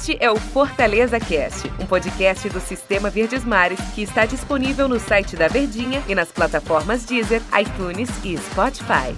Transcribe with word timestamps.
Este 0.00 0.16
é 0.18 0.30
o 0.30 0.36
Fortaleza 0.36 1.20
Cast, 1.20 1.70
um 1.78 1.84
podcast 1.84 2.48
do 2.48 2.58
Sistema 2.58 3.10
Verdes 3.10 3.44
Mares 3.44 3.78
que 3.94 4.00
está 4.00 4.24
disponível 4.24 4.88
no 4.88 4.98
site 4.98 5.36
da 5.36 5.46
Verdinha 5.46 6.02
e 6.08 6.14
nas 6.14 6.32
plataformas 6.32 7.04
Deezer, 7.04 7.42
iTunes 7.60 8.08
e 8.24 8.34
Spotify. 8.38 9.14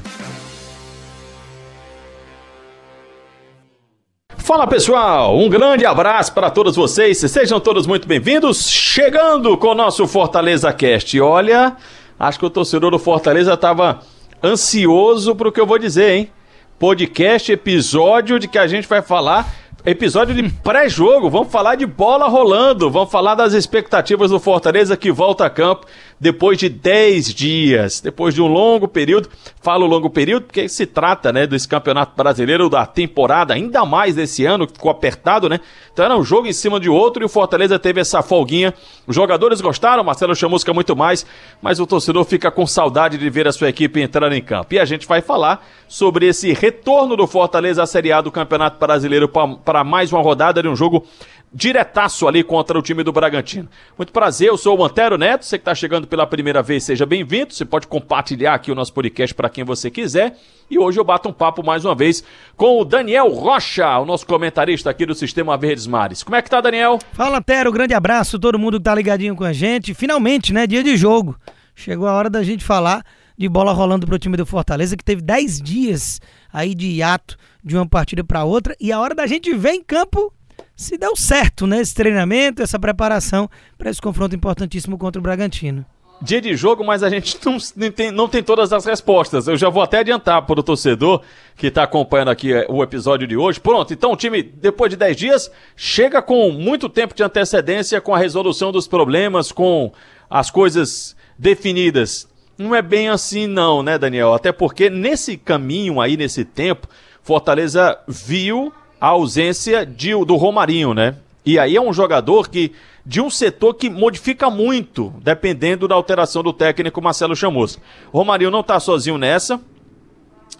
Fala 4.38 4.66
pessoal, 4.66 5.38
um 5.38 5.48
grande 5.48 5.86
abraço 5.86 6.34
para 6.34 6.50
todos 6.50 6.74
vocês, 6.74 7.16
sejam 7.18 7.60
todos 7.60 7.86
muito 7.86 8.08
bem-vindos. 8.08 8.68
Chegando 8.68 9.56
com 9.56 9.68
o 9.68 9.74
nosso 9.76 10.08
Fortaleza 10.08 10.72
Cast. 10.72 11.20
Olha, 11.20 11.76
acho 12.18 12.40
que 12.40 12.46
o 12.46 12.50
torcedor 12.50 12.90
do 12.90 12.98
Fortaleza 12.98 13.54
estava 13.54 14.00
ansioso 14.42 15.36
para 15.36 15.48
o 15.48 15.52
que 15.52 15.60
eu 15.60 15.66
vou 15.66 15.78
dizer, 15.78 16.10
hein? 16.10 16.32
Podcast, 16.76 17.52
episódio 17.52 18.40
de 18.40 18.48
que 18.48 18.58
a 18.58 18.66
gente 18.66 18.88
vai 18.88 19.00
falar 19.00 19.61
Episódio 19.84 20.32
de 20.32 20.48
pré-jogo, 20.48 21.28
vamos 21.28 21.50
falar 21.50 21.74
de 21.74 21.86
bola 21.86 22.28
rolando, 22.28 22.88
vamos 22.88 23.10
falar 23.10 23.34
das 23.34 23.52
expectativas 23.52 24.30
do 24.30 24.38
Fortaleza 24.38 24.96
que 24.96 25.10
volta 25.10 25.44
a 25.44 25.50
campo 25.50 25.88
depois 26.22 26.56
de 26.56 26.68
10 26.68 27.34
dias, 27.34 28.00
depois 28.00 28.32
de 28.32 28.40
um 28.40 28.46
longo 28.46 28.86
período. 28.86 29.28
Falo 29.60 29.86
longo 29.86 30.08
período 30.08 30.44
porque 30.44 30.68
se 30.68 30.86
trata, 30.86 31.32
né, 31.32 31.48
desse 31.48 31.66
Campeonato 31.66 32.14
Brasileiro 32.16 32.70
da 32.70 32.86
temporada, 32.86 33.54
ainda 33.54 33.84
mais 33.84 34.14
desse 34.14 34.44
ano, 34.44 34.64
que 34.64 34.74
ficou 34.74 34.88
apertado, 34.88 35.48
né? 35.48 35.58
Então 35.92 36.04
era 36.04 36.16
um 36.16 36.22
jogo 36.22 36.46
em 36.46 36.52
cima 36.52 36.78
de 36.78 36.88
outro 36.88 37.24
e 37.24 37.26
o 37.26 37.28
Fortaleza 37.28 37.76
teve 37.76 38.00
essa 38.00 38.22
folguinha. 38.22 38.72
Os 39.04 39.16
jogadores 39.16 39.60
gostaram, 39.60 40.04
Marcelo 40.04 40.32
Chamusca 40.36 40.72
muito 40.72 40.94
mais, 40.94 41.26
mas 41.60 41.80
o 41.80 41.86
torcedor 41.88 42.24
fica 42.24 42.52
com 42.52 42.68
saudade 42.68 43.18
de 43.18 43.28
ver 43.28 43.48
a 43.48 43.52
sua 43.52 43.68
equipe 43.68 44.00
entrar 44.00 44.32
em 44.32 44.40
campo. 44.40 44.74
E 44.74 44.78
a 44.78 44.84
gente 44.84 45.08
vai 45.08 45.20
falar 45.22 45.66
sobre 45.88 46.26
esse 46.26 46.52
retorno 46.52 47.16
do 47.16 47.26
Fortaleza 47.26 47.82
à 47.82 47.86
Série 47.86 48.12
A 48.12 48.20
do 48.20 48.30
Campeonato 48.30 48.78
Brasileiro 48.78 49.28
para 49.28 49.82
mais 49.82 50.12
uma 50.12 50.22
rodada 50.22 50.62
de 50.62 50.68
um 50.68 50.76
jogo 50.76 51.04
diretaço 51.52 52.26
ali 52.26 52.42
contra 52.42 52.78
o 52.78 52.82
time 52.82 53.02
do 53.02 53.12
Bragantino. 53.12 53.68
Muito 53.96 54.12
prazer, 54.12 54.48
eu 54.48 54.56
sou 54.56 54.78
o 54.78 54.84
Antero 54.84 55.18
Neto, 55.18 55.44
você 55.44 55.58
que 55.58 55.62
está 55.62 55.74
chegando 55.74 56.06
pela 56.06 56.26
primeira 56.26 56.62
vez, 56.62 56.84
seja 56.84 57.04
bem-vindo. 57.04 57.52
Você 57.52 57.64
pode 57.64 57.86
compartilhar 57.86 58.54
aqui 58.54 58.72
o 58.72 58.74
nosso 58.74 58.92
podcast 58.92 59.34
para 59.34 59.50
quem 59.50 59.64
você 59.64 59.90
quiser. 59.90 60.38
E 60.70 60.78
hoje 60.78 60.98
eu 60.98 61.04
bato 61.04 61.28
um 61.28 61.32
papo 61.32 61.62
mais 61.62 61.84
uma 61.84 61.94
vez 61.94 62.24
com 62.56 62.80
o 62.80 62.84
Daniel 62.84 63.28
Rocha, 63.28 63.98
o 63.98 64.06
nosso 64.06 64.26
comentarista 64.26 64.88
aqui 64.88 65.04
do 65.04 65.14
Sistema 65.14 65.56
Verdes 65.58 65.86
Mares. 65.86 66.22
Como 66.22 66.34
é 66.34 66.40
que 66.40 66.48
tá, 66.48 66.60
Daniel? 66.60 66.98
Fala, 67.12 67.38
Antero, 67.38 67.70
grande 67.70 67.92
abraço, 67.92 68.38
todo 68.38 68.58
mundo 68.58 68.78
que 68.78 68.84
tá 68.84 68.94
ligadinho 68.94 69.36
com 69.36 69.44
a 69.44 69.52
gente. 69.52 69.92
Finalmente, 69.92 70.52
né, 70.52 70.66
dia 70.66 70.82
de 70.82 70.96
jogo. 70.96 71.36
Chegou 71.74 72.08
a 72.08 72.12
hora 72.12 72.30
da 72.30 72.42
gente 72.42 72.64
falar 72.64 73.04
de 73.36 73.48
bola 73.48 73.72
rolando 73.72 74.06
pro 74.06 74.18
time 74.18 74.36
do 74.36 74.46
Fortaleza, 74.46 74.96
que 74.96 75.04
teve 75.04 75.20
10 75.20 75.60
dias 75.60 76.20
aí 76.52 76.74
de 76.74 76.86
hiato 76.86 77.36
de 77.62 77.76
uma 77.76 77.86
partida 77.86 78.22
para 78.24 78.44
outra. 78.44 78.74
E 78.80 78.92
a 78.92 79.00
hora 79.00 79.14
da 79.14 79.26
gente 79.26 79.52
ver 79.54 79.72
em 79.72 79.82
campo 79.82 80.32
se 80.76 80.96
deu 80.96 81.14
certo, 81.16 81.66
né? 81.66 81.80
Esse 81.80 81.94
treinamento, 81.94 82.62
essa 82.62 82.78
preparação 82.78 83.48
para 83.76 83.90
esse 83.90 84.00
confronto 84.00 84.34
importantíssimo 84.34 84.98
contra 84.98 85.18
o 85.18 85.22
Bragantino. 85.22 85.84
Dia 86.20 86.40
de 86.40 86.54
jogo, 86.54 86.84
mas 86.84 87.02
a 87.02 87.10
gente 87.10 87.36
não 87.44 87.90
tem, 87.90 88.12
não 88.12 88.28
tem 88.28 88.44
todas 88.44 88.72
as 88.72 88.84
respostas. 88.84 89.48
Eu 89.48 89.56
já 89.56 89.68
vou 89.68 89.82
até 89.82 89.98
adiantar 89.98 90.42
para 90.42 90.60
o 90.60 90.62
torcedor 90.62 91.20
que 91.56 91.66
está 91.66 91.82
acompanhando 91.82 92.30
aqui 92.30 92.52
é, 92.52 92.64
o 92.68 92.80
episódio 92.80 93.26
de 93.26 93.36
hoje. 93.36 93.58
Pronto, 93.58 93.92
então 93.92 94.12
o 94.12 94.16
time, 94.16 94.40
depois 94.40 94.90
de 94.90 94.96
10 94.96 95.16
dias, 95.16 95.50
chega 95.74 96.22
com 96.22 96.52
muito 96.52 96.88
tempo 96.88 97.12
de 97.12 97.24
antecedência 97.24 98.00
com 98.00 98.14
a 98.14 98.18
resolução 98.18 98.70
dos 98.70 98.86
problemas, 98.86 99.50
com 99.50 99.92
as 100.30 100.48
coisas 100.48 101.16
definidas. 101.36 102.28
Não 102.56 102.72
é 102.72 102.80
bem 102.82 103.08
assim, 103.08 103.48
não, 103.48 103.82
né, 103.82 103.98
Daniel? 103.98 104.32
Até 104.32 104.52
porque 104.52 104.88
nesse 104.88 105.36
caminho 105.36 106.00
aí, 106.00 106.16
nesse 106.16 106.44
tempo, 106.44 106.86
Fortaleza 107.20 107.98
viu 108.06 108.72
a 109.02 109.08
ausência 109.08 109.84
de, 109.84 110.12
do 110.24 110.36
Romarinho, 110.36 110.94
né? 110.94 111.16
E 111.44 111.58
aí 111.58 111.74
é 111.74 111.80
um 111.80 111.92
jogador 111.92 112.48
que 112.48 112.70
de 113.04 113.20
um 113.20 113.28
setor 113.28 113.74
que 113.74 113.90
modifica 113.90 114.48
muito, 114.48 115.12
dependendo 115.20 115.88
da 115.88 115.96
alteração 115.96 116.40
do 116.40 116.52
técnico 116.52 117.02
Marcelo 117.02 117.34
Chamus. 117.34 117.80
Romarinho 118.12 118.52
não 118.52 118.60
está 118.60 118.78
sozinho 118.78 119.18
nessa. 119.18 119.60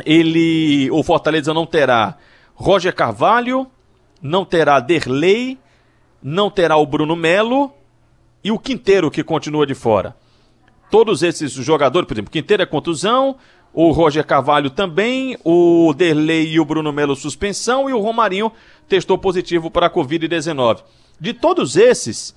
Ele, 0.05 0.91
o 0.91 1.05
Fortaleza 1.05 1.55
não 1.55 1.65
terá 1.65 2.17
Roger 2.53 2.93
Carvalho, 2.93 3.65
não 4.21 4.45
terá 4.45 4.81
Derlei, 4.81 5.57
não 6.21 6.51
terá 6.51 6.77
o 6.77 6.85
Bruno 6.85 7.15
Melo 7.15 7.73
e 8.43 8.51
o 8.51 8.59
Quinteiro 8.59 9.09
que 9.09 9.23
continua 9.23 9.65
de 9.65 9.77
fora. 9.77 10.17
Todos 10.91 11.23
esses 11.23 11.53
jogadores, 11.53 12.09
por 12.09 12.15
exemplo, 12.15 12.33
Quinteiro 12.33 12.65
é 12.65 12.67
contusão, 12.67 13.37
o 13.73 13.91
Roger 13.91 14.25
Carvalho 14.27 14.71
também, 14.71 15.37
o 15.45 15.95
Derlei 15.97 16.53
e 16.53 16.61
o 16.61 16.65
Bruno 16.65 16.93
Melo 16.93 17.17
suspensão 17.17 17.89
e 17.89 17.93
o 17.93 18.01
Romarinho 18.01 18.53
testou 18.89 19.17
positivo 19.17 19.71
para 19.71 19.87
a 19.87 19.91
Covid-19. 19.91 20.83
De 21.19 21.33
todos 21.33 21.77
esses, 21.77 22.35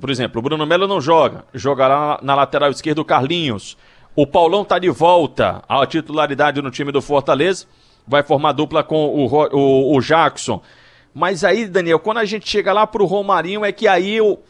por 0.00 0.10
exemplo, 0.10 0.40
o 0.40 0.42
Bruno 0.42 0.66
Melo 0.66 0.88
não 0.88 1.00
joga, 1.00 1.44
jogará 1.54 2.18
na 2.22 2.34
lateral 2.34 2.70
esquerda 2.70 3.00
o 3.00 3.04
Carlinhos. 3.04 3.76
O 4.16 4.26
Paulão 4.26 4.62
está 4.62 4.78
de 4.78 4.90
volta 4.90 5.62
à 5.68 5.86
titularidade 5.86 6.60
no 6.60 6.70
time 6.70 6.90
do 6.90 7.00
Fortaleza, 7.00 7.66
vai 8.06 8.22
formar 8.22 8.52
dupla 8.52 8.82
com 8.82 9.06
o, 9.06 9.26
o, 9.26 9.96
o 9.96 10.00
Jackson. 10.00 10.60
Mas 11.14 11.44
aí, 11.44 11.66
Daniel, 11.66 12.00
quando 12.00 12.18
a 12.18 12.24
gente 12.24 12.48
chega 12.48 12.72
lá 12.72 12.86
para 12.86 13.02
o 13.02 13.06
Romarinho, 13.06 13.64
é 13.64 13.70
que 13.70 13.86
aí 13.86 14.14
eu 14.14 14.42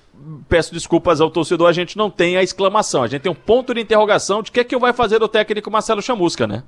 peço 0.49 0.73
desculpas 0.73 1.21
ao 1.21 1.31
torcedor, 1.31 1.69
a 1.69 1.73
gente 1.73 1.97
não 1.97 2.11
tem 2.11 2.37
a 2.37 2.43
exclamação. 2.43 3.03
A 3.03 3.07
gente 3.07 3.23
tem 3.23 3.33
um 3.33 3.35
ponto 3.35 3.75
de 3.75 3.81
interrogação 3.81 4.43
de 4.43 4.51
o 4.51 4.53
que 4.53 4.61
é 4.61 4.65
que 4.65 4.77
vai 4.79 4.93
fazer 4.93 5.23
o 5.23 5.29
técnico 5.29 5.71
Marcelo 5.71 6.03
Chamusca, 6.03 6.47
né? 6.47 6.63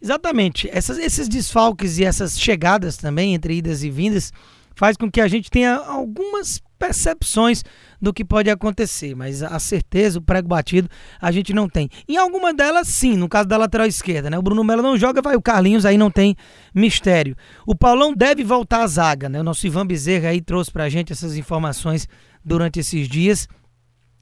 Exatamente. 0.00 0.68
Essas, 0.72 0.98
esses 0.98 1.28
desfalques 1.28 1.98
e 1.98 2.04
essas 2.04 2.38
chegadas 2.38 2.96
também, 2.96 3.34
entre 3.34 3.54
idas 3.54 3.82
e 3.82 3.90
vindas, 3.90 4.32
faz 4.74 4.96
com 4.96 5.10
que 5.10 5.20
a 5.20 5.28
gente 5.28 5.50
tenha 5.50 5.76
algumas 5.76 6.60
percepções 6.78 7.62
do 8.00 8.12
que 8.12 8.24
pode 8.24 8.50
acontecer, 8.50 9.14
mas 9.14 9.42
a 9.42 9.58
certeza, 9.58 10.18
o 10.18 10.22
prego 10.22 10.48
batido, 10.48 10.90
a 11.18 11.32
gente 11.32 11.54
não 11.54 11.66
tem. 11.66 11.88
Em 12.06 12.18
alguma 12.18 12.52
delas, 12.52 12.88
sim, 12.88 13.16
no 13.16 13.28
caso 13.28 13.48
da 13.48 13.56
lateral 13.56 13.86
esquerda, 13.86 14.28
né? 14.28 14.38
O 14.38 14.42
Bruno 14.42 14.62
Melo 14.62 14.82
não 14.82 14.98
joga, 14.98 15.22
vai 15.22 15.36
o 15.36 15.40
Carlinhos, 15.40 15.86
aí 15.86 15.96
não 15.96 16.10
tem 16.10 16.36
mistério. 16.74 17.34
O 17.66 17.74
Paulão 17.74 18.12
deve 18.12 18.44
voltar 18.44 18.82
à 18.82 18.86
zaga, 18.86 19.28
né? 19.28 19.40
O 19.40 19.44
nosso 19.44 19.66
Ivan 19.66 19.86
Bezerra 19.86 20.28
aí 20.28 20.42
trouxe 20.42 20.70
pra 20.70 20.90
gente 20.90 21.12
essas 21.12 21.36
informações 21.36 22.06
durante 22.44 22.80
esses 22.80 23.08
dias. 23.08 23.48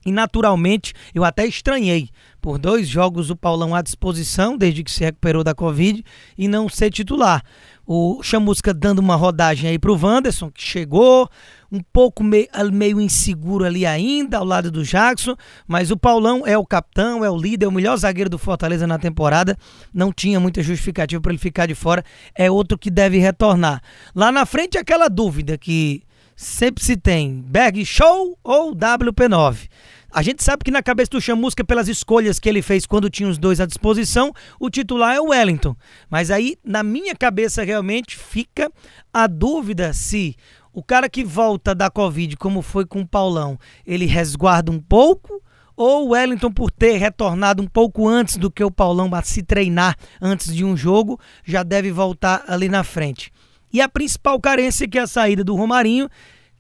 E 0.05 0.11
naturalmente 0.11 0.93
eu 1.15 1.25
até 1.25 1.47
estranhei 1.47 2.09
por 2.41 2.59
dois 2.59 2.89
jogos 2.89 3.31
o 3.31 3.37
Paulão 3.37 3.75
à 3.75 3.81
disposição 3.81 4.57
desde 4.57 4.83
que 4.83 4.91
se 4.91 5.05
recuperou 5.05 5.45
da 5.45 5.55
Covid 5.55 6.05
e 6.37 6.49
não 6.49 6.69
ser 6.69 6.91
titular. 6.91 7.43
O 7.87 8.23
Chamusca 8.23 8.73
dando 8.75 9.01
uma 9.01 9.17
rodagem 9.17 9.71
aí 9.71 9.79
para 9.79 9.93
o 9.93 9.99
Wanderson, 10.01 10.51
que 10.51 10.63
chegou 10.63 11.29
um 11.71 11.81
pouco 11.93 12.23
meio, 12.23 12.49
meio 12.73 13.01
inseguro 13.01 13.65
ali 13.65 13.85
ainda, 13.87 14.39
ao 14.39 14.45
lado 14.45 14.71
do 14.71 14.85
Jackson, 14.85 15.37
mas 15.67 15.91
o 15.91 15.97
Paulão 15.97 16.47
é 16.47 16.57
o 16.57 16.67
capitão, 16.67 17.25
é 17.25 17.31
o 17.31 17.37
líder, 17.37 17.67
é 17.67 17.69
o 17.69 17.73
melhor 17.73 17.97
zagueiro 17.97 18.31
do 18.31 18.39
Fortaleza 18.39 18.87
na 18.87 18.99
temporada, 18.99 19.57
não 19.93 20.13
tinha 20.13 20.39
muita 20.39 20.63
justificativa 20.63 21.21
para 21.21 21.33
ele 21.33 21.39
ficar 21.39 21.67
de 21.67 21.75
fora, 21.75 22.05
é 22.35 22.51
outro 22.51 22.79
que 22.79 22.91
deve 22.91 23.19
retornar. 23.19 23.81
Lá 24.15 24.31
na 24.31 24.47
frente 24.47 24.79
aquela 24.79 25.09
dúvida 25.09 25.57
que 25.59 26.03
sempre 26.37 26.85
se 26.85 26.97
tem 26.97 27.43
Berg 27.43 27.85
Show 27.85 28.39
ou 28.43 28.75
WP9. 28.75 29.69
A 30.15 30.23
gente 30.23 30.45
sabe 30.45 30.63
que 30.63 30.71
na 30.71 30.83
cabeça 30.83 31.11
do 31.13 31.21
Chamusca, 31.21 31.65
pelas 31.65 31.89
escolhas 31.89 32.39
que 32.39 32.49
ele 32.49 32.61
fez 32.61 32.85
quando 32.85 33.09
tinha 33.09 33.29
os 33.29 33.39
dois 33.39 33.61
à 33.61 33.67
disposição, 33.67 34.33
o 34.61 34.69
titular 34.69 35.15
é 35.15 35.21
o 35.21 35.29
Wellington. 35.29 35.75
Mas 36.11 36.31
aí, 36.31 36.57
na 36.63 36.83
minha 36.83 37.15
cabeça, 37.15 37.65
realmente 37.65 38.19
fica 38.19 38.71
a 39.13 39.27
dúvida 39.27 39.95
se 39.95 40.37
o 40.71 40.83
cara 40.83 41.09
que 41.09 41.25
volta 41.25 41.75
da 41.75 41.91
Covid, 41.91 42.37
como 42.37 42.61
foi 42.61 42.85
com 42.85 43.01
o 43.01 43.09
Paulão, 43.09 43.59
ele 43.87 44.05
resguarda 44.05 44.71
um 44.71 44.81
pouco 44.81 45.43
ou 45.75 46.07
o 46.07 46.11
Wellington, 46.11 46.53
por 46.53 46.71
ter 46.71 46.97
retornado 46.99 47.63
um 47.63 47.67
pouco 47.67 48.07
antes 48.07 48.37
do 48.37 48.51
que 48.51 48.63
o 48.63 48.71
Paulão 48.71 49.11
se 49.25 49.43
treinar 49.43 49.97
antes 50.21 50.55
de 50.55 50.65
um 50.65 50.77
jogo, 50.77 51.19
já 51.45 51.63
deve 51.63 51.91
voltar 51.91 52.45
ali 52.47 52.69
na 52.69 52.85
frente. 52.85 53.33
E 53.73 53.81
a 53.81 53.89
principal 53.89 54.39
carência 54.41 54.87
que 54.87 54.99
é 54.99 55.03
a 55.03 55.07
saída 55.07 55.43
do 55.43 55.55
Romarinho, 55.55 56.09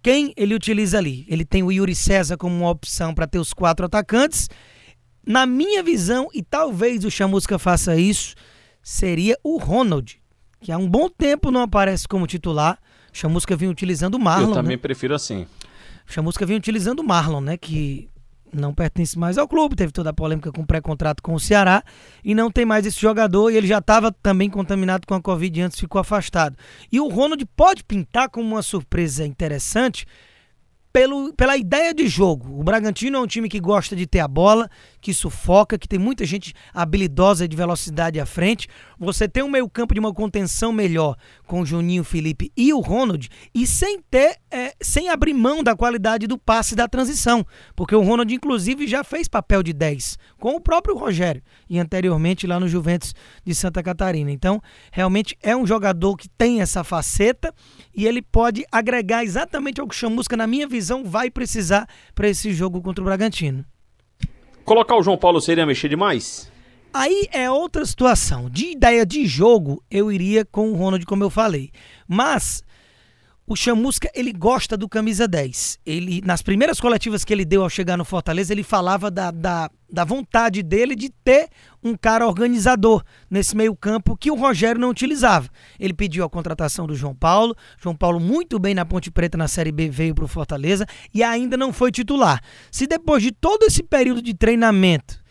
quem 0.03 0.32
ele 0.37 0.55
utiliza 0.55 0.99
ali? 0.99 1.26
Ele 1.29 1.44
tem 1.44 1.62
o 1.62 1.70
Yuri 1.70 1.94
César 1.94 2.37
como 2.37 2.56
uma 2.56 2.70
opção 2.70 3.14
para 3.14 3.26
ter 3.26 3.38
os 3.38 3.53
quatro 3.53 3.87
atacantes. 3.87 4.49
Na 5.25 5.47
minha 5.47 5.82
visão, 5.82 6.29
e 6.35 6.43
talvez 6.43 7.05
o 7.05 7.11
Chamusca 7.11 7.59
faça 7.59 7.97
isso, 7.97 8.35
seria 8.82 9.38
o 9.44 9.59
Ronald, 9.59 10.20
que 10.61 10.73
há 10.73 10.79
um 10.79 10.88
bom 10.88 11.09
tempo 11.09 11.50
não 11.50 11.61
aparece 11.61 12.09
como 12.09 12.26
titular. 12.26 12.79
O 13.12 13.17
Chamusca 13.17 13.55
vinha 13.55 13.70
utilizando 13.70 14.17
o 14.17 14.19
Marlon. 14.19 14.49
Eu 14.49 14.55
também 14.55 14.76
né? 14.76 14.82
prefiro 14.82 15.15
assim. 15.15 15.47
O 16.08 16.12
Chamusca 16.12 16.44
vinha 16.44 16.58
utilizando 16.58 17.00
o 17.00 17.05
Marlon, 17.05 17.41
né? 17.41 17.56
Que 17.56 18.08
não 18.53 18.75
pertence 18.75 19.19
mais 19.19 19.39
ao 19.39 19.49
clube, 19.49 19.75
teve 19.75 19.93
toda 19.93 20.11
a 20.11 20.13
polêmica 20.13 20.53
com 20.53 20.63
o 20.63 20.67
pré-contrato 20.67 21.23
com 21.23 21.35
o 21.35 21.41
Ceará 21.41 21.83
e 22.23 22.35
não 22.35 22.51
tem 22.51 22.65
mais 22.65 22.85
esse 22.87 23.01
jogador 23.01 23.51
e 23.51 23.57
ele 23.57 23.67
já 23.67 23.79
estava 23.79 24.13
também 24.13 24.51
contaminado 24.51 25.07
com 25.07 25.15
a 25.15 25.21
Covid 25.23 25.59
e 25.59 25.63
antes 25.63 25.81
ficou 25.81 26.01
afastado. 26.01 26.57
E 26.91 27.01
o 27.01 27.09
Ronald 27.09 27.45
pode 27.57 27.83
pintar 27.83 28.29
como 28.29 28.47
uma 28.47 28.63
surpresa 28.63 29.27
interessante 29.27 30.07
pelo, 30.93 31.33
pela 31.33 31.56
ideia 31.56 31.94
de 31.94 32.06
jogo. 32.06 32.61
O 32.61 32.62
Bragantino 32.62 33.17
é 33.17 33.21
um 33.21 33.27
time 33.27 33.49
que 33.49 33.59
gosta 33.59 33.97
de 33.97 34.06
ter 34.06 34.21
a 34.21 34.29
bola, 34.29 34.69
que 35.00 35.15
sufoca, 35.15 35.79
que 35.79 35.89
tem 35.89 35.99
muita 35.99 36.25
gente 36.25 36.53
habilidosa 36.73 37.49
de 37.49 37.56
velocidade 37.56 38.21
à 38.21 38.27
frente. 38.27 38.69
Você 38.99 39.27
tem 39.27 39.43
um 39.43 39.50
meio-campo 39.50 39.94
de 39.94 40.00
uma 40.00 40.12
contenção 40.12 40.73
melhor 40.73 41.17
com 41.47 41.61
o 41.61 41.67
Juninho, 41.67 42.05
Felipe 42.05 42.53
e 42.56 42.73
o 42.73 42.81
Ronald, 42.81 43.29
e 43.55 43.67
sem 43.67 44.00
ter, 44.00 44.37
é, 44.50 44.75
sem 44.81 45.09
abrir 45.09 45.33
mão 45.33 45.62
da 45.62 45.75
qualidade 45.75 46.27
do 46.27 46.37
passe 46.37 46.77
da 46.77 46.87
transição. 46.87 47.44
Porque 47.75 47.97
o 47.97 48.03
Ronald, 48.03 48.33
inclusive, 48.33 48.87
já 48.87 49.03
fez 49.03 49.29
papel 49.29 49.62
de 49.62 49.73
10 49.73 50.19
com 50.39 50.56
o 50.56 50.61
próprio 50.61 50.97
Rogério 50.97 51.43
e 51.69 51.79
anteriormente 51.79 52.47
lá 52.47 52.61
no 52.61 52.69
Juventus 52.69 53.15
de 53.44 53.55
Santa 53.55 53.83
Catarina. 53.83 54.31
Então, 54.31 54.61
realmente 54.91 55.37
é 55.43 55.56
um 55.56 55.67
jogador 55.67 56.17
que 56.17 56.29
tem 56.29 56.61
essa 56.61 56.85
faceta 56.85 57.55
e 57.94 58.06
ele 58.06 58.21
pode 58.21 58.65
agregar 58.71 59.25
exatamente 59.25 59.81
ao 59.81 59.87
que 59.87 59.94
Chamusca, 59.94 60.37
na 60.37 60.47
minha 60.47 60.67
visão, 60.67 60.81
vai 61.05 61.31
precisar 61.31 61.88
para 62.14 62.29
esse 62.29 62.52
jogo 62.52 62.81
contra 62.81 63.02
o 63.02 63.05
Bragantino. 63.05 63.64
Colocar 64.64 64.96
o 64.96 65.02
João 65.02 65.19
Paulo 65.19 65.40
seria 65.40 65.67
mexer 65.67 65.88
demais? 65.88 66.50
Aí 66.94 67.26
é 67.32 67.50
outra 67.50 67.87
situação. 67.87 68.50
De 68.50 68.73
ideia 68.73 69.06
de 69.06 69.25
jogo, 69.26 69.82
eu 69.90 70.12
iria 70.12 70.44
com 70.44 70.70
o 70.70 70.75
Ronald, 70.75 71.05
como 71.06 71.25
eu 71.25 71.31
falei. 71.31 71.70
Mas 72.06 72.62
o 73.53 73.57
Chamusca, 73.57 74.11
ele 74.15 74.33
gosta 74.33 74.77
do 74.77 74.89
camisa 74.89 75.29
10. 75.29 75.79
Ele, 75.85 76.23
nas 76.25 76.41
primeiras 76.41 76.81
coletivas 76.81 77.25
que 77.25 77.33
ele 77.33 77.45
deu 77.45 77.63
ao 77.63 77.69
chegar 77.69 77.99
no 77.99 78.05
Fortaleza, 78.05 78.53
ele 78.53 78.63
falava 78.63 79.11
da, 79.11 79.31
da, 79.31 79.71
da 79.91 80.05
vontade 80.05 80.63
dele 80.63 80.97
de 80.97 81.11
ter 81.11 81.49
um 81.85 81.95
cara 81.95 82.27
organizador 82.27 83.05
nesse 83.31 83.55
meio 83.55 83.77
campo 83.77 84.17
que 84.17 84.31
o 84.31 84.35
Rogério 84.35 84.81
não 84.81 84.89
utilizava. 84.89 85.51
Ele 85.79 85.93
pediu 85.93 86.25
a 86.25 86.31
contratação 86.31 86.87
do 86.87 86.95
João 86.95 87.15
Paulo. 87.15 87.55
João 87.79 87.95
Paulo, 87.95 88.19
muito 88.19 88.59
bem 88.59 88.75
na 88.75 88.87
Ponte 88.87 89.11
Preta 89.11 89.37
na 89.37 89.49
Série 89.49 89.73
B, 89.73 89.91
veio 89.91 90.15
para 90.15 90.25
o 90.25 90.29
Fortaleza 90.29 90.87
e 91.13 91.23
ainda 91.23 91.57
não 91.57 91.73
foi 91.73 91.93
titular. 91.93 92.41
Se 92.71 92.87
depois 92.87 93.23
de 93.23 93.33
todo 93.33 93.65
esse 93.65 93.83
período 93.83 94.23
de 94.23 94.33
treinamento 94.33 95.22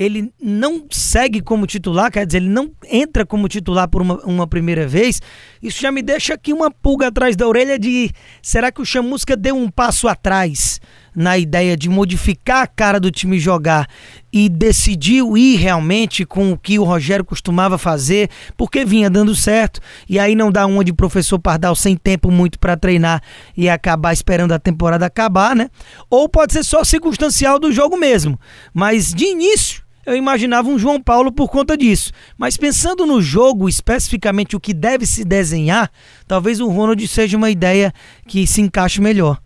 ele 0.00 0.32
não 0.40 0.86
segue 0.90 1.42
como 1.42 1.66
titular, 1.66 2.10
quer 2.10 2.24
dizer, 2.24 2.38
ele 2.38 2.48
não 2.48 2.70
entra 2.90 3.26
como 3.26 3.46
titular 3.46 3.86
por 3.86 4.00
uma, 4.00 4.14
uma, 4.24 4.46
primeira 4.46 4.88
vez, 4.88 5.20
isso 5.62 5.78
já 5.78 5.92
me 5.92 6.00
deixa 6.00 6.32
aqui 6.32 6.54
uma 6.54 6.70
pulga 6.70 7.08
atrás 7.08 7.36
da 7.36 7.46
orelha 7.46 7.78
de 7.78 8.10
será 8.40 8.72
que 8.72 8.80
o 8.80 8.84
Chamusca 8.84 9.36
deu 9.36 9.54
um 9.54 9.68
passo 9.68 10.08
atrás 10.08 10.80
na 11.14 11.36
ideia 11.36 11.76
de 11.76 11.90
modificar 11.90 12.62
a 12.62 12.66
cara 12.66 12.98
do 12.98 13.10
time 13.10 13.38
jogar 13.38 13.86
e 14.32 14.48
decidiu 14.48 15.36
ir 15.36 15.56
realmente 15.56 16.24
com 16.24 16.50
o 16.50 16.56
que 16.56 16.78
o 16.78 16.84
Rogério 16.84 17.24
costumava 17.24 17.76
fazer, 17.76 18.30
porque 18.56 18.86
vinha 18.86 19.10
dando 19.10 19.34
certo, 19.34 19.80
e 20.08 20.18
aí 20.18 20.34
não 20.34 20.50
dá 20.50 20.64
uma 20.64 20.82
de 20.82 20.94
professor 20.94 21.38
Pardal 21.38 21.76
sem 21.76 21.94
tempo 21.94 22.30
muito 22.30 22.58
para 22.58 22.74
treinar 22.74 23.22
e 23.54 23.68
acabar 23.68 24.14
esperando 24.14 24.52
a 24.52 24.58
temporada 24.58 25.04
acabar, 25.04 25.54
né? 25.54 25.68
Ou 26.08 26.26
pode 26.26 26.54
ser 26.54 26.64
só 26.64 26.84
circunstancial 26.84 27.58
do 27.58 27.70
jogo 27.70 27.98
mesmo, 27.98 28.40
mas 28.72 29.12
de 29.12 29.26
início 29.26 29.89
eu 30.04 30.16
imaginava 30.16 30.68
um 30.68 30.78
João 30.78 31.00
Paulo 31.00 31.30
por 31.30 31.48
conta 31.48 31.76
disso. 31.76 32.12
Mas 32.36 32.56
pensando 32.56 33.06
no 33.06 33.20
jogo, 33.20 33.68
especificamente 33.68 34.56
o 34.56 34.60
que 34.60 34.72
deve 34.72 35.06
se 35.06 35.24
desenhar, 35.24 35.90
talvez 36.26 36.60
o 36.60 36.68
Ronald 36.68 37.06
seja 37.06 37.36
uma 37.36 37.50
ideia 37.50 37.92
que 38.26 38.46
se 38.46 38.60
encaixe 38.60 39.00
melhor. 39.00 39.38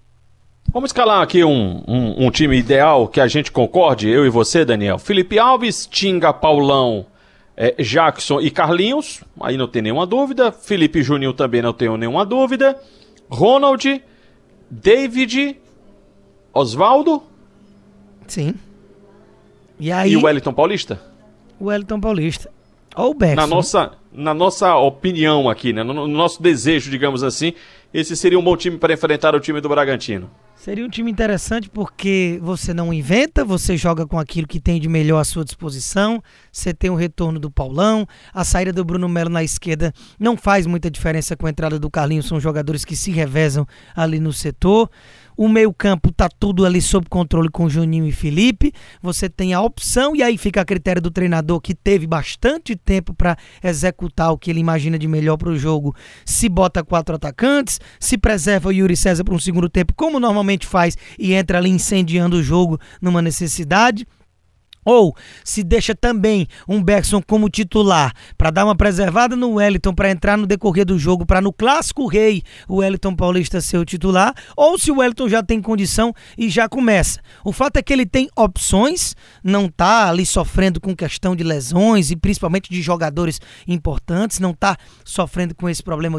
Vamos 0.72 0.88
escalar 0.88 1.22
aqui 1.22 1.44
um, 1.44 1.84
um, 1.86 2.26
um, 2.26 2.30
time 2.30 2.56
ideal 2.56 3.06
que 3.06 3.20
a 3.20 3.28
gente 3.28 3.52
concorde, 3.52 4.08
eu 4.08 4.26
e 4.26 4.30
você, 4.30 4.64
Daniel. 4.64 4.98
Felipe 4.98 5.38
Alves, 5.38 5.86
Tinga, 5.86 6.32
Paulão, 6.32 7.06
é, 7.56 7.80
Jackson 7.80 8.40
e 8.40 8.50
Carlinhos, 8.50 9.22
aí 9.40 9.56
não 9.56 9.68
tem 9.68 9.82
nenhuma 9.82 10.06
dúvida. 10.06 10.50
Felipe 10.50 11.02
Juninho 11.02 11.32
também 11.32 11.62
não 11.62 11.72
tenho 11.72 11.96
nenhuma 11.96 12.24
dúvida. 12.24 12.76
Ronald, 13.28 14.02
David, 14.70 15.56
Oswaldo. 16.52 17.22
Sim. 18.26 18.54
E 19.78 19.90
aí? 19.90 20.12
E 20.12 20.16
o 20.16 20.24
Wellington 20.24 20.52
Paulista? 20.52 21.00
O 21.58 21.66
Wellington 21.66 22.00
Paulista. 22.00 22.50
Ou 22.96 23.10
o 23.10 23.14
Beckson. 23.14 23.40
Na 23.40 23.46
nossa, 23.46 23.92
na 24.12 24.34
nossa 24.34 24.76
opinião 24.76 25.50
aqui, 25.50 25.72
né? 25.72 25.82
No, 25.82 25.92
no 25.92 26.06
nosso 26.06 26.40
desejo, 26.40 26.90
digamos 26.90 27.22
assim, 27.24 27.52
esse 27.92 28.16
seria 28.16 28.38
um 28.38 28.44
bom 28.44 28.56
time 28.56 28.78
para 28.78 28.92
enfrentar 28.92 29.34
o 29.34 29.40
time 29.40 29.60
do 29.60 29.68
Bragantino. 29.68 30.30
Seria 30.56 30.86
um 30.86 30.88
time 30.88 31.10
interessante 31.10 31.68
porque 31.68 32.38
você 32.40 32.72
não 32.72 32.90
inventa, 32.90 33.44
você 33.44 33.76
joga 33.76 34.06
com 34.06 34.18
aquilo 34.18 34.46
que 34.46 34.58
tem 34.58 34.80
de 34.80 34.88
melhor 34.88 35.18
à 35.18 35.24
sua 35.24 35.44
disposição. 35.44 36.22
Você 36.50 36.72
tem 36.72 36.88
o 36.88 36.94
retorno 36.94 37.38
do 37.38 37.50
Paulão, 37.50 38.06
a 38.32 38.44
saída 38.44 38.72
do 38.72 38.84
Bruno 38.84 39.08
Melo 39.08 39.28
na 39.28 39.44
esquerda 39.44 39.92
não 40.18 40.36
faz 40.36 40.66
muita 40.66 40.90
diferença 40.90 41.36
com 41.36 41.46
a 41.46 41.50
entrada 41.50 41.78
do 41.78 41.90
Carlinhos, 41.90 42.26
são 42.26 42.40
jogadores 42.40 42.84
que 42.84 42.96
se 42.96 43.10
revezam 43.10 43.66
ali 43.94 44.18
no 44.18 44.32
setor. 44.32 44.88
O 45.36 45.48
meio-campo 45.48 46.12
tá 46.12 46.28
tudo 46.28 46.64
ali 46.64 46.80
sob 46.80 47.08
controle 47.08 47.48
com 47.48 47.68
Juninho 47.68 48.06
e 48.06 48.12
Felipe. 48.12 48.72
Você 49.02 49.28
tem 49.28 49.52
a 49.52 49.60
opção, 49.60 50.14
e 50.14 50.22
aí 50.22 50.38
fica 50.38 50.60
a 50.60 50.64
critério 50.64 51.02
do 51.02 51.10
treinador 51.10 51.60
que 51.60 51.74
teve 51.74 52.06
bastante 52.06 52.76
tempo 52.76 53.12
para 53.12 53.36
executar 53.62 54.32
o 54.32 54.38
que 54.38 54.50
ele 54.50 54.60
imagina 54.60 54.98
de 54.98 55.08
melhor 55.08 55.36
para 55.36 55.50
o 55.50 55.58
jogo. 55.58 55.94
Se 56.24 56.48
bota 56.48 56.84
quatro 56.84 57.16
atacantes, 57.16 57.80
se 57.98 58.16
preserva 58.16 58.68
o 58.68 58.72
Yuri 58.72 58.96
César 58.96 59.24
para 59.24 59.34
um 59.34 59.38
segundo 59.38 59.68
tempo, 59.68 59.92
como 59.94 60.20
normalmente 60.20 60.66
faz, 60.66 60.96
e 61.18 61.32
entra 61.34 61.58
ali 61.58 61.70
incendiando 61.70 62.36
o 62.36 62.42
jogo 62.42 62.78
numa 63.00 63.20
necessidade. 63.20 64.06
Ou 64.84 65.14
se 65.42 65.62
deixa 65.62 65.94
também 65.94 66.46
um 66.68 66.82
Bergson 66.82 67.22
como 67.22 67.48
titular 67.48 68.12
para 68.36 68.50
dar 68.50 68.64
uma 68.64 68.76
preservada 68.76 69.34
no 69.34 69.54
Wellington 69.54 69.94
para 69.94 70.10
entrar 70.10 70.36
no 70.36 70.46
decorrer 70.46 70.84
do 70.84 70.98
jogo, 70.98 71.24
para 71.24 71.40
no 71.40 71.52
clássico 71.52 72.06
rei 72.06 72.42
o 72.68 72.76
Wellington 72.76 73.14
Paulista 73.14 73.60
ser 73.60 73.78
o 73.78 73.84
titular, 73.84 74.34
ou 74.56 74.78
se 74.78 74.90
o 74.90 74.98
Wellington 74.98 75.28
já 75.28 75.42
tem 75.42 75.60
condição 75.60 76.12
e 76.36 76.48
já 76.48 76.68
começa. 76.68 77.20
O 77.44 77.52
fato 77.52 77.76
é 77.76 77.82
que 77.82 77.92
ele 77.92 78.06
tem 78.06 78.28
opções, 78.36 79.14
não 79.42 79.68
tá 79.68 80.08
ali 80.08 80.26
sofrendo 80.26 80.80
com 80.80 80.94
questão 80.94 81.34
de 81.34 81.42
lesões 81.42 82.10
e 82.10 82.16
principalmente 82.16 82.70
de 82.70 82.82
jogadores 82.82 83.40
importantes, 83.66 84.40
não 84.40 84.52
tá 84.52 84.76
sofrendo 85.04 85.54
com 85.54 85.68
esse 85.68 85.82
problema 85.82 86.18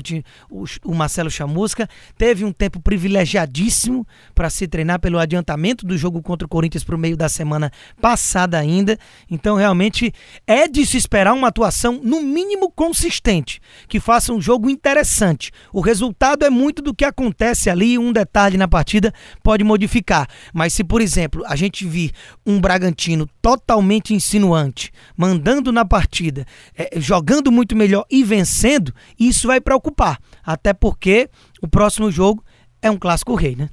o, 0.49 0.63
o 0.83 0.95
Marcelo 0.95 1.29
Chamusca. 1.29 1.87
Teve 2.17 2.43
um 2.43 2.51
tempo 2.51 2.79
privilegiadíssimo 2.79 4.07
para 4.33 4.49
se 4.49 4.67
treinar 4.67 4.99
pelo 4.99 5.19
adiantamento 5.19 5.85
do 5.85 5.97
jogo 5.97 6.21
contra 6.21 6.45
o 6.45 6.49
Corinthians 6.49 6.83
para 6.83 6.95
o 6.95 6.99
meio 6.99 7.17
da 7.17 7.29
semana 7.29 7.71
passada 8.01 8.54
ainda. 8.57 8.97
Então, 9.29 9.55
realmente, 9.55 10.11
é 10.45 10.67
de 10.67 10.85
se 10.85 10.97
esperar 10.97 11.33
uma 11.33 11.47
atuação, 11.47 11.99
no 12.03 12.21
mínimo, 12.21 12.71
consistente, 12.71 13.61
que 13.87 13.99
faça 13.99 14.33
um 14.33 14.41
jogo 14.41 14.69
interessante. 14.69 15.51
O 15.71 15.81
resultado 15.81 16.45
é 16.45 16.49
muito 16.49 16.81
do 16.81 16.93
que 16.93 17.05
acontece 17.05 17.69
ali, 17.69 17.97
um 17.97 18.11
detalhe 18.11 18.57
na 18.57 18.67
partida 18.67 19.13
pode 19.43 19.63
modificar. 19.63 20.27
Mas 20.53 20.73
se, 20.73 20.83
por 20.83 21.01
exemplo, 21.01 21.43
a 21.45 21.55
gente 21.55 21.85
vir 21.85 22.11
um 22.45 22.59
Bragantino 22.59 23.27
totalmente 23.41 24.13
insinuante, 24.13 24.91
mandando 25.15 25.71
na 25.71 25.85
partida, 25.85 26.45
é, 26.77 26.99
jogando 26.99 27.51
muito 27.51 27.75
melhor 27.75 28.05
e 28.09 28.23
vencendo, 28.23 28.93
isso 29.19 29.47
vai 29.47 29.61
preocupar. 29.61 30.19
Até 30.43 30.73
porque 30.73 31.29
o 31.61 31.67
próximo 31.67 32.11
jogo 32.11 32.43
é 32.81 32.89
um 32.89 32.97
clássico 32.97 33.35
rei, 33.35 33.55
né? 33.55 33.69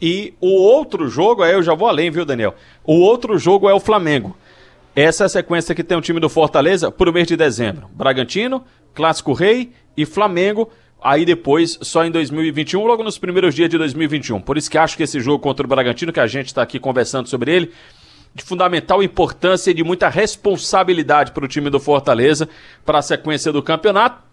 E 0.00 0.34
o 0.40 0.48
outro 0.48 1.08
jogo, 1.08 1.42
aí 1.42 1.52
eu 1.52 1.62
já 1.62 1.74
vou 1.74 1.88
além, 1.88 2.10
viu, 2.10 2.24
Daniel? 2.24 2.54
O 2.84 3.00
outro 3.00 3.38
jogo 3.38 3.68
é 3.68 3.74
o 3.74 3.80
Flamengo. 3.80 4.36
Essa 4.96 5.24
é 5.24 5.26
a 5.26 5.28
sequência 5.28 5.74
que 5.74 5.84
tem 5.84 5.96
o 5.96 6.00
time 6.00 6.18
do 6.18 6.28
Fortaleza 6.28 6.90
para 6.90 7.10
o 7.10 7.12
mês 7.12 7.26
de 7.26 7.36
dezembro. 7.36 7.88
Bragantino, 7.92 8.64
Clássico 8.94 9.32
Rei 9.32 9.72
e 9.96 10.06
Flamengo. 10.06 10.70
Aí 11.02 11.24
depois, 11.24 11.78
só 11.82 12.04
em 12.04 12.10
2021, 12.10 12.84
logo 12.84 13.02
nos 13.02 13.18
primeiros 13.18 13.54
dias 13.54 13.70
de 13.70 13.78
2021. 13.78 14.40
Por 14.40 14.56
isso 14.56 14.70
que 14.70 14.76
acho 14.76 14.96
que 14.96 15.02
esse 15.02 15.20
jogo 15.20 15.38
contra 15.38 15.64
o 15.64 15.68
Bragantino, 15.68 16.12
que 16.12 16.20
a 16.20 16.26
gente 16.26 16.46
está 16.46 16.62
aqui 16.62 16.78
conversando 16.78 17.28
sobre 17.28 17.54
ele, 17.54 17.72
de 18.34 18.42
fundamental 18.42 19.02
importância 19.02 19.70
e 19.70 19.74
de 19.74 19.84
muita 19.84 20.08
responsabilidade 20.08 21.32
para 21.32 21.44
o 21.44 21.48
time 21.48 21.70
do 21.70 21.80
Fortaleza 21.80 22.48
para 22.84 22.98
a 22.98 23.02
sequência 23.02 23.52
do 23.52 23.62
campeonato 23.62 24.29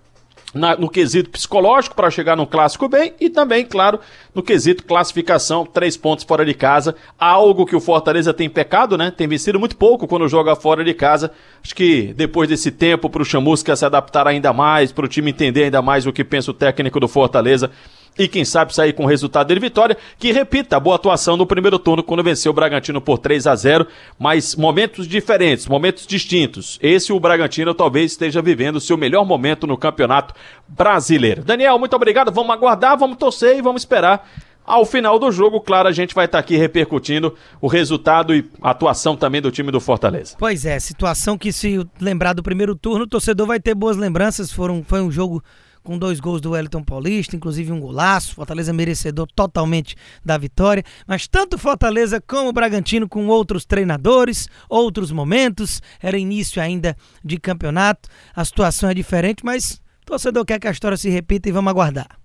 na, 0.53 0.75
no 0.75 0.89
quesito 0.89 1.29
psicológico 1.29 1.95
para 1.95 2.09
chegar 2.09 2.35
no 2.35 2.47
clássico 2.47 2.87
bem 2.87 3.13
e 3.19 3.29
também, 3.29 3.65
claro, 3.65 3.99
no 4.33 4.41
quesito 4.41 4.83
classificação, 4.83 5.65
três 5.65 5.97
pontos 5.97 6.23
fora 6.23 6.45
de 6.45 6.53
casa, 6.53 6.95
algo 7.19 7.65
que 7.65 7.75
o 7.75 7.79
Fortaleza 7.79 8.33
tem 8.33 8.49
pecado, 8.49 8.97
né? 8.97 9.11
Tem 9.11 9.27
vencido 9.27 9.59
muito 9.59 9.75
pouco 9.75 10.07
quando 10.07 10.27
joga 10.27 10.55
fora 10.55 10.83
de 10.83 10.93
casa. 10.93 11.31
Acho 11.63 11.75
que 11.75 12.13
depois 12.15 12.47
desse 12.47 12.71
tempo 12.71 13.09
para 13.09 13.21
o 13.21 13.25
Chamusca 13.25 13.75
se 13.75 13.85
adaptar 13.85 14.27
ainda 14.27 14.53
mais, 14.53 14.91
para 14.91 15.05
o 15.05 15.07
time 15.07 15.31
entender 15.31 15.65
ainda 15.65 15.81
mais 15.81 16.05
o 16.05 16.13
que 16.13 16.23
pensa 16.23 16.51
o 16.51 16.53
técnico 16.53 16.99
do 16.99 17.07
Fortaleza, 17.07 17.71
e 18.17 18.27
quem 18.27 18.43
sabe 18.43 18.73
sair 18.73 18.93
com 18.93 19.03
o 19.03 19.07
resultado 19.07 19.53
de 19.53 19.59
vitória, 19.59 19.97
que 20.17 20.31
repita 20.31 20.77
a 20.77 20.79
boa 20.79 20.95
atuação 20.95 21.37
no 21.37 21.45
primeiro 21.45 21.77
turno 21.77 22.03
quando 22.03 22.23
venceu 22.23 22.51
o 22.51 22.55
Bragantino 22.55 22.99
por 23.01 23.17
3 23.17 23.47
a 23.47 23.55
0, 23.55 23.87
mas 24.17 24.55
momentos 24.55 25.07
diferentes, 25.07 25.67
momentos 25.67 26.07
distintos. 26.07 26.79
Esse 26.81 27.13
o 27.13 27.19
Bragantino 27.19 27.73
talvez 27.73 28.11
esteja 28.11 28.41
vivendo 28.41 28.79
seu 28.79 28.97
melhor 28.97 29.25
momento 29.25 29.67
no 29.67 29.77
Campeonato 29.77 30.33
Brasileiro. 30.67 31.43
Daniel, 31.43 31.77
muito 31.77 31.95
obrigado. 31.95 32.31
Vamos 32.31 32.51
aguardar, 32.51 32.97
vamos 32.97 33.17
torcer 33.17 33.57
e 33.57 33.61
vamos 33.61 33.81
esperar 33.81 34.27
ao 34.67 34.85
final 34.85 35.17
do 35.17 35.31
jogo, 35.31 35.61
claro, 35.61 35.87
a 35.87 35.93
gente 35.93 36.13
vai 36.13 36.25
estar 36.25 36.39
aqui 36.39 36.57
repercutindo 36.57 37.33
o 37.61 37.67
resultado 37.67 38.35
e 38.35 38.45
a 38.61 38.71
atuação 38.71 39.15
também 39.15 39.41
do 39.41 39.49
time 39.49 39.71
do 39.71 39.79
Fortaleza. 39.79 40.35
Pois 40.37 40.65
é, 40.65 40.77
situação 40.77 41.37
que 41.37 41.53
se 41.53 41.87
lembrar 42.01 42.33
do 42.33 42.43
primeiro 42.43 42.75
turno, 42.75 43.05
o 43.05 43.07
torcedor 43.07 43.47
vai 43.47 43.61
ter 43.61 43.73
boas 43.73 43.95
lembranças. 43.95 44.51
Foram, 44.51 44.83
foi 44.85 45.01
um 45.01 45.09
jogo 45.09 45.41
com 45.87 45.97
dois 45.97 46.19
gols 46.19 46.41
do 46.41 46.51
Wellington 46.51 46.83
Paulista, 46.83 47.37
inclusive 47.37 47.71
um 47.71 47.79
golaço. 47.79 48.35
Fortaleza 48.35 48.73
merecedor 48.73 49.25
totalmente 49.33 49.95
da 50.23 50.37
vitória. 50.37 50.83
Mas 51.07 51.29
tanto 51.29 51.57
Fortaleza 51.57 52.19
como 52.19 52.49
o 52.49 52.51
Bragantino 52.51 53.07
com 53.07 53.25
outros 53.27 53.65
treinadores, 53.65 54.49
outros 54.69 55.13
momentos. 55.13 55.81
Era 56.03 56.17
início 56.17 56.61
ainda 56.61 56.93
de 57.23 57.37
campeonato. 57.37 58.09
A 58.35 58.43
situação 58.43 58.89
é 58.89 58.93
diferente, 58.93 59.45
mas 59.45 59.81
torcedor 60.05 60.43
quer 60.43 60.59
que 60.59 60.67
a 60.67 60.71
história 60.71 60.97
se 60.97 61.09
repita 61.09 61.47
e 61.47 61.53
vamos 61.53 61.71
aguardar. 61.71 62.19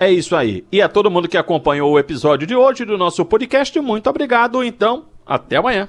É 0.00 0.10
isso 0.10 0.34
aí. 0.34 0.64
E 0.72 0.82
a 0.82 0.88
todo 0.88 1.08
mundo 1.08 1.28
que 1.28 1.38
acompanhou 1.38 1.92
o 1.92 1.98
episódio 2.00 2.44
de 2.44 2.56
hoje 2.56 2.84
do 2.84 2.98
nosso 2.98 3.24
podcast, 3.24 3.78
muito 3.78 4.10
obrigado. 4.10 4.64
Então, 4.64 5.06
até 5.24 5.56
amanhã. 5.56 5.88